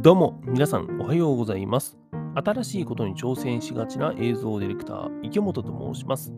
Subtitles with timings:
[0.00, 1.98] どうも、皆さんおはようございます。
[2.36, 6.32] 新しいことに挑戦しがちな映像ディレクター、池本と申します。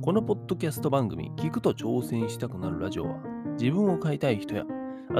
[0.00, 3.18] このポッドキャスト番組、聞くと挑戦したくなるラジオは、
[3.60, 4.64] 自分を変えたい人や、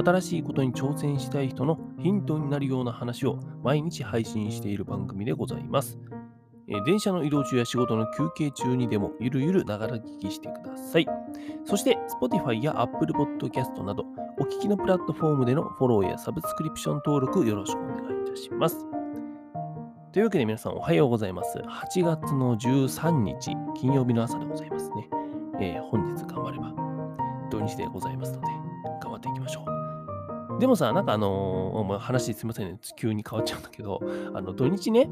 [0.03, 5.99] 新しいことに挑戦したい人のヒントになるような話を毎日配信している番組でございます。
[6.85, 11.07] 電車の移動中や仕事の休憩中にでもゆるゆるながら聞きしてください。
[11.63, 14.05] そして、Spotify や Apple Podcast など、
[14.39, 18.85] お聞きのプラットフォームでのフォローやサブスクリプション登録よろしくお願いいたします。
[20.11, 21.59] というわけで皆さんおはようございます。
[21.59, 25.09] 8月の13日金曜日の朝でございますね。
[25.59, 26.73] えー本日頑張れば
[27.49, 28.47] 土日でございますので
[29.01, 29.65] 頑張っていきましょ
[30.57, 30.59] う。
[30.59, 34.01] でもさ、なんかあのー話すみませんね、急に変わっちゃうんだけど、
[34.33, 35.09] あの土日ね、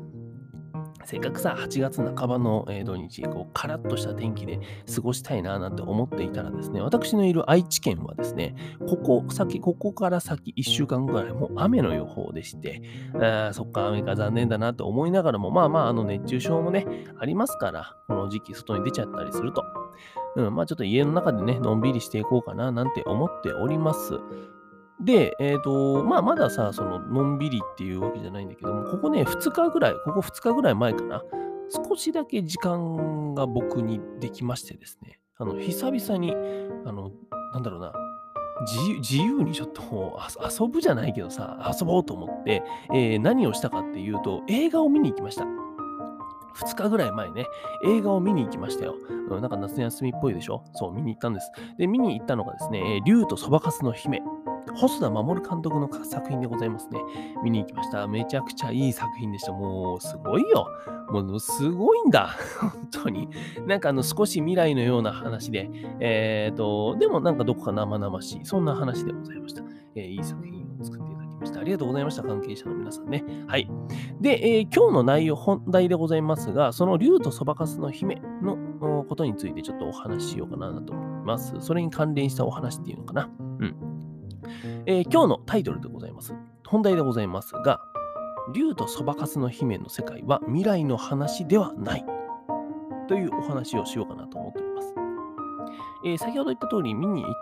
[1.05, 4.59] せっかくさ、8月半ばの、土日、こう、カラッとした天気で
[4.93, 8.55] 過ごしたいななんて思っていたらですね、私のいる愛知県はですね、
[8.87, 12.81] ここ先、ここから先1週間ぐらいもう雨の予報でして、
[13.19, 16.85] あそっか、雨か残念だなと思いながらも、まあまあ、あの熱中症もね、
[17.19, 19.63] ありますから、この時期外に出ちゃったりすると。
[20.35, 24.19] うん、まあちょっと家の中でね、のんびりしていこうかななんて思っております。
[25.01, 31.23] で、えっ、と、まあまださ、その、のんびりっていうわけじゃないんだけども、ここね、2日ぐらい、ここ2日ぐらい前かな、
[31.69, 36.33] 少しだけ時間が僕にできましてですね、あの、久々に、
[36.85, 37.11] あの、
[37.53, 37.93] なんだろうな、
[39.01, 40.19] 自由にちょっと
[40.61, 45.45] 遊ぶじゃないけどさ、遊ぼうと思って、えー何をしたかっていうと、映画を見に行きました。
[46.57, 47.45] 2日ぐらい前ね、
[47.85, 48.95] 映画を見に行きましたよ。
[49.29, 50.63] なんか夏休みっぽいでしょ？
[50.73, 51.51] そう、見に行ったんです。
[51.77, 54.21] で、見に行ったのがですね、竜とそばかすの姫。
[54.75, 56.99] 細田守監督の作品でございますね。
[57.43, 58.07] 見に行きました。
[58.07, 59.51] めちゃくちゃいい作品でした。
[59.51, 60.67] もう、すごいよ。
[61.09, 62.29] もう、すごいんだ。
[62.59, 63.27] 本当に。
[63.67, 69.63] なんか、あの、少し未来のような話で、えっ、と、でもなんかどこか生々しい、そんな話でございました。
[69.95, 71.12] えーいい作品を作っていただき
[71.43, 71.59] ました。
[71.59, 72.23] ありがとうございました。
[72.23, 73.23] 関係者の皆さんね。
[73.47, 73.69] はい。
[74.21, 81.53] で、えー今日の内容、本題でございますが、その竜とそばかすの姫のことについてちょっとお話ししようかなと思います。
[81.59, 83.29] それに関連したお話っていうのかな。
[83.59, 83.75] うん。
[84.85, 86.33] えー今日のタイトルでございます。
[86.65, 87.81] 本題でございますが、
[88.53, 92.05] 竜とそばかすの姫の世界は未来の話ではない。
[93.09, 94.93] というお話をしようかなと思っております。
[96.05, 97.33] えー先ほど言った通り見に行っ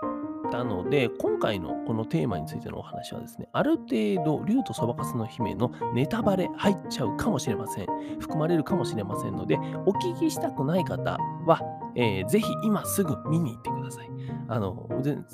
[0.51, 7.87] たので、今回のこのテーマについてのお話はですね、ある程度、竜とそばかすの姫のネタバレ入っちゃうかもしれません。
[8.19, 11.61] 含まれるかもしれませんので、お聞きしたくない方は、
[11.95, 14.09] えーぜひ今すぐ見に行ってください。
[14.47, 14.87] あの、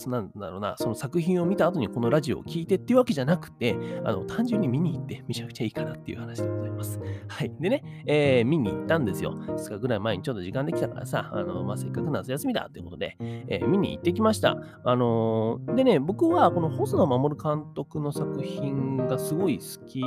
[0.08, 7.00] なんだろうな、その作品を見た後にこのラジオを聞いてっていうわけじゃなくて、あの、単純に見に行ってめちゃくちゃいいかなっていう話でございます。
[7.28, 7.52] はい。
[7.60, 9.34] でね、えー見に行ったんですよ。
[9.34, 14.58] 2日ぐらい前にちょっと時間できたからさ、あの、まあ、せっかく夏休みだってことで、えー見に行ってきました。
[14.84, 20.02] あのーでね、僕はこの細田守監督の作品がすごい好き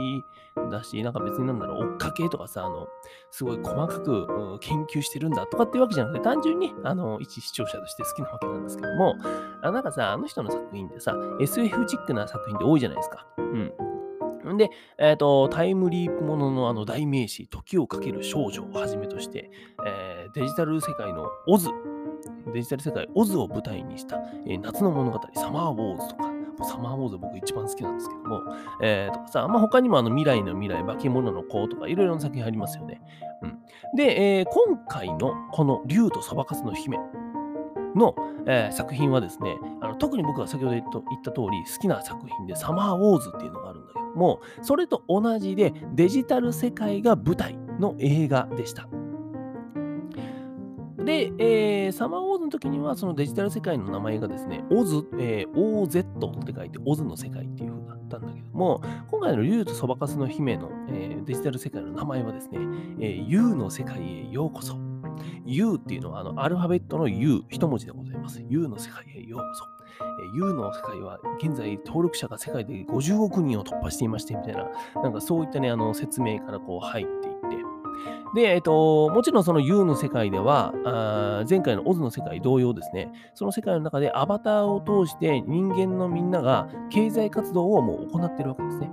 [0.70, 2.86] だし、なんか別になんだろう、追っかけとかさ、あの、
[3.30, 9.16] すごい細かく、研究してるんだとかっていうわけじゃなくて、単純に、あの、一視聴者として好きなわけなんですけども、
[9.62, 13.26] あなんかさ、あの人の作品ってさ、SF チックな作品って多いじゃないですか。
[13.38, 13.72] うん。
[14.52, 19.50] んで、えっ、と、タイムリープもののあの代名詞、時をかける少女をはじめとして、
[19.86, 21.68] えーデジタル世界のオズ、
[22.54, 26.30] デジタル世界オズを舞台にした、えー夏の物語、サマーウォーズとか、
[26.64, 28.42] サマーウォーズ僕一番好きなんですけども、
[28.82, 33.00] えーとかさ、まあ、他にもあの未来の未来、化け物の子とかいろいろな作品ありますよね。
[33.42, 33.58] うん、
[33.96, 36.98] で、えー今回のこの竜とそばかすの姫
[37.96, 38.14] の、
[38.46, 40.84] えー作品はですね、あの特に僕が先ほど言っ
[41.22, 48.88] た通り好きな作品でサマーウォーズっていうのがあるんだけども、それと同じでデジタル世界が舞台の映画でした。
[51.04, 62.58] で、えーサマーウォーズの時にはそのデジタル世界の名前がですね、オズ、えー OZ って書いてオズの世界っていう風だったんだけども、今回の竜とそばかすの姫の、えーデジタル世界の名前はですね、
[63.00, 64.76] えー U の世界へようこそ。
[65.44, 68.42] U っていうのはあのアルファベットの U、一文字でございます。
[68.48, 69.64] U の世界へようこそ。
[70.34, 74.66] U の世界は現在登録者が世界で50億人を突破していましてみたいな、
[75.02, 77.40] なんかそういったね、あの説明からこう入っていって、
[78.34, 88.90] で、えっと、もちろんその U の世界では、あ前回の OZ の世界同様ですね、その世界の中でアバターを通して人間のみんなが経済活動をもう行ってるわけですね。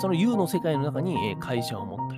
[0.00, 2.17] その U の世界の中に会社を持ったり、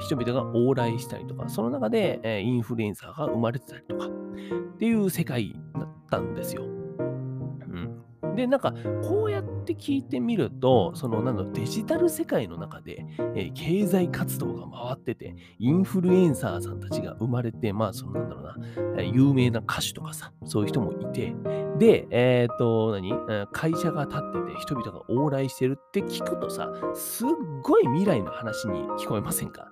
[0.00, 6.64] 人々が往来したりとか、その中でインフルエンサーが生まれてたりとか、っていう世界だったんですよ。
[6.64, 8.34] うん。
[8.34, 13.06] で、なんか、こうやって聞いてみると、その、なんだろ、デジタル世界の中で、
[13.54, 21.34] 経済活動が回ってて、インフルエンサーさんたちが生まれて、まあ、その、なんだろうな、有名な歌手とかさ、そういう人もいて、
[21.78, 23.12] で、えっ、と、何
[23.52, 27.28] 会社が立ってて、人々が往来してるって聞くとさ、すっ
[27.62, 29.70] ごい未来の話に聞こえませんか？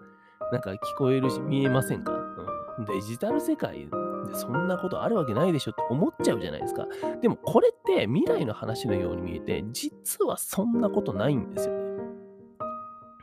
[0.52, 3.88] なんか聞こえるし、見えませんか、うん、デジタル世界
[4.26, 6.87] でそんなことあるわけないでしょって思っちゃうじゃないですか。
[7.20, 11.82] でもこれって未来の話のように見えて、実はそんなことないんですよね。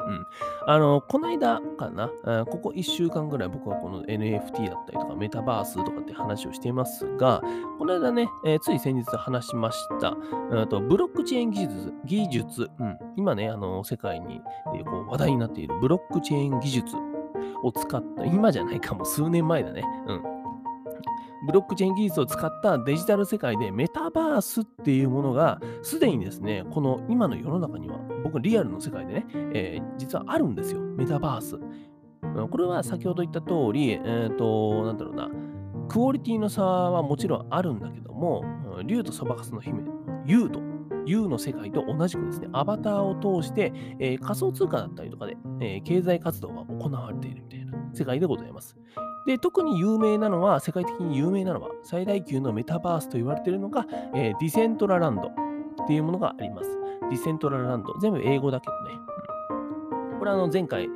[0.10, 0.26] うん。
[0.66, 2.10] あの、この間かな、
[2.46, 7.42] ここ1週間ぐらい僕はこの NFT だったりとかメタバースとかって話をしていますが、
[7.78, 10.18] この間ね、えーつい先日話しました、
[10.52, 14.42] うんとブロックチェーン技術、技術、うん、今ね、あの、世界に、
[14.76, 16.96] えこう話題になっているブロックチェーン技術。
[17.64, 19.84] を使った、今じゃないかも数年前だね。
[20.08, 20.24] うん。
[21.46, 30.82] ブロックチェーン技術を使ったデジタル世界でメタバースっていうものがすでにですね、この今の世の中には、僕リアルの世界でね、えー実はあるんですよ。
[30.82, 31.58] メタバース。
[32.50, 35.30] これは先ほど言った通り、えっ、と、なんだろうな、
[35.88, 38.44] クオリティの差はもちろんあるんだけども、
[38.86, 39.84] 竜とそばかすの姫、
[40.26, 40.60] 竜と、
[41.06, 48.78] 竜の世界と同じくですね、アバターを通して、えー仮想通貨だったりとかで、えー経済活動が行われているみたいな世界でございます。
[49.26, 53.86] で、特に有名なのは、世界的に有名なのは、最大級のメタバースと言われているのが、
[54.16, 55.30] えー Decentraland
[55.84, 56.70] っていうものがあります。
[57.10, 57.94] Decentraland。
[58.00, 59.00] 全部英語だけどね。
[60.20, 60.90] これはあの前回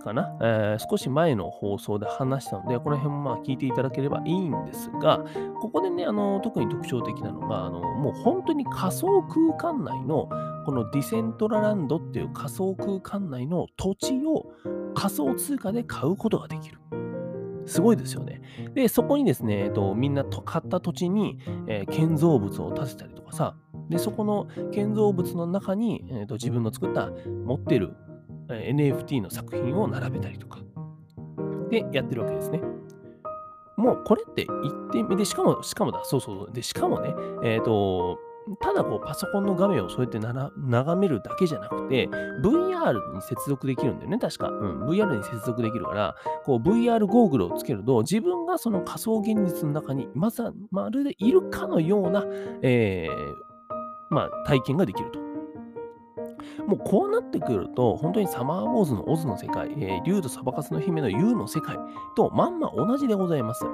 [0.00, 5.24] かな、えー少し前の放送で話したので、この辺もまあ聞いていただければいいんですが、
[5.60, 10.28] ここでね、あの特に特徴的なのが、あのもう本当に仮想空間内の、
[10.66, 14.46] このディセントラランドっていう仮想空間内の土地を
[14.94, 16.78] 仮想通貨で買うことができる。
[17.66, 18.42] すごいですよね。
[18.74, 23.54] で、そこにですね、えっと、みんなと買った土地に、えー建造物を建てたりとかさ、
[23.88, 27.10] で、そこの建造物の中に、えーと自分の作った
[27.46, 27.94] 持ってる、
[28.54, 30.58] NFT の作品を並べたりとか、
[31.70, 32.60] で、やってるわけですね。
[33.76, 38.18] もうこれって言ってみで、しかも、しかもだ、そうそう、で、しかもね、えっ、と、
[38.60, 42.08] ただこうパソコンの画面をそうやって眺めるだけじゃなくて、
[42.42, 44.48] VR に接続できるんだよね、確か。
[44.48, 52.24] うん、VR に接続できるから、こう VR ゴーグルをつけると、自分がその仮想現実の中にまさまるでいるかのような、
[52.62, 53.50] えー
[54.10, 55.29] まあ、体験ができると。
[56.66, 61.76] もうこうなってくると、本当にサマーウォーズのオズの世界、えー、竜とサバカスの姫の U の世界
[62.16, 63.64] とまんま同じでございます。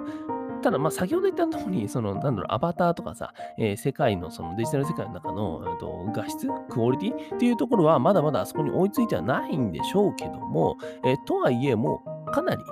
[0.63, 12.63] ただ、まあ、先ほど言った通り、その、なんだろう、アバターとかさ、えー世界の、そのデジタル世界の中の、えーと画質、クオリティっていうところは、まだまだあそこに追いついてはないんでしょうけども、えーとはいえ、もう、かなり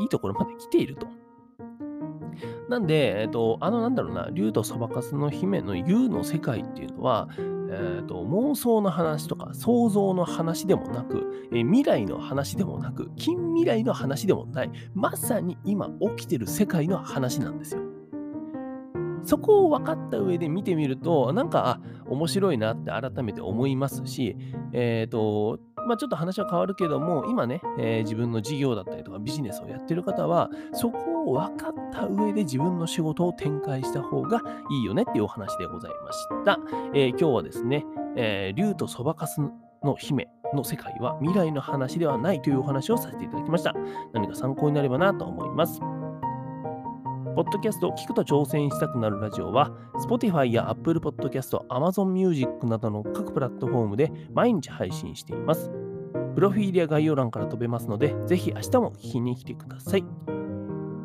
[0.00, 1.06] いいところまで来ていると。
[2.68, 7.28] なんで、えっ、と、あの、なんだろうな、竜とそばかすの姫の U の世界っていうのは、
[7.72, 17.82] えー、と、妄想の話とか想像の話でもなく、えー未来の話でもなく、近未来の話でもない、まさに今起きてる世界の話なんですよ。
[19.22, 24.36] そこを分かった上で見てみると、なんか、あ面白いなって改めて思いますし、
[24.72, 34.40] えっ、と、まあ、ちょっと話は変わるけども、今ね、えー自分の事業だったりとかビジネスをやってる方は、そこを分かった上で自分の仕事を展開した方が
[34.70, 36.60] いいよねっていうお話でございました。
[36.94, 37.84] えー今日はですね、
[38.14, 39.40] えー竜とそばかす
[39.82, 43.74] の姫の世界は未来の話ではないというお話をさせていただきました。
[44.12, 45.80] 何か参考になればなと思います。
[47.36, 49.70] ポッドキャストを聞くと挑戦したくなるラジオは、
[50.04, 55.70] Spotify や Apple Podcast、Amazon Music などの各プラットフォームで毎日配信しています。
[56.34, 60.04] プロフィールや概要欄から飛べますので、ぜひ明日も聞きに来てください。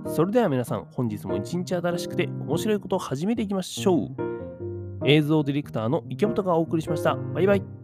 [0.07, 4.09] それでは皆さん、本日も一日新しくて面白いことを始めていきましょう。
[5.05, 7.15] 映像ディレクターの池本がお送りしました。
[7.15, 7.74] バイバイ。